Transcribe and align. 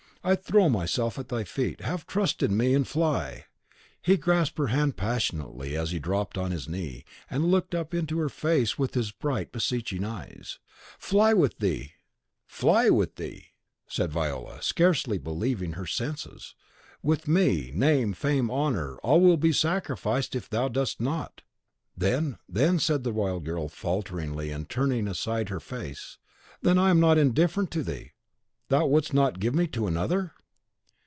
I 0.23 0.35
throw 0.35 0.69
myself 0.69 1.17
at 1.17 1.29
thy 1.29 1.43
feet; 1.43 1.81
have 1.81 2.05
trust 2.05 2.43
in 2.43 2.55
me, 2.55 2.75
and 2.75 2.87
fly." 2.87 3.45
He 4.03 4.17
grasped 4.17 4.59
her 4.59 4.67
hand 4.67 4.95
passionately 4.95 5.75
as 5.75 5.89
he 5.89 5.97
dropped 5.97 6.37
on 6.37 6.51
his 6.51 6.69
knee, 6.69 7.05
and 7.27 7.45
looked 7.49 7.73
up 7.73 7.91
into 7.91 8.19
her 8.19 8.29
face 8.29 8.77
with 8.77 8.93
his 8.93 9.09
bright, 9.11 9.51
beseeching 9.51 10.03
eyes. 10.03 10.59
"Fly 10.99 11.33
with 11.33 11.57
thee!" 11.57 11.93
said 13.87 14.11
Viola, 14.11 14.61
scarce 14.61 15.07
believing 15.07 15.71
her 15.73 15.87
senses. 15.87 16.53
"With 17.01 17.27
me. 17.27 17.71
Name, 17.73 18.13
fame, 18.13 18.51
honour, 18.51 18.97
all 18.97 19.21
will 19.21 19.37
be 19.37 19.51
sacrificed 19.51 20.35
if 20.35 20.47
thou 20.47 20.67
dost 20.67 21.01
not." 21.01 21.41
"Then 21.97 22.37
then," 22.47 22.77
said 22.77 23.03
the 23.03 23.11
wild 23.11 23.43
girl, 23.43 23.69
falteringly, 23.69 24.51
and 24.51 24.69
turning 24.69 25.07
aside 25.07 25.49
her 25.49 25.59
face, 25.59 26.19
"then 26.61 26.77
I 26.77 26.91
am 26.91 26.99
not 26.99 27.17
indifferent 27.17 27.71
to 27.71 27.81
thee; 27.81 28.11
thou 28.69 28.85
wouldst 28.87 29.13
not 29.13 29.37
give 29.37 29.53
me 29.53 29.67
to 29.67 29.85
another?" 29.85 30.31